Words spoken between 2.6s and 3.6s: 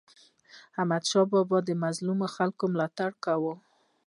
ملاتړ کاوه.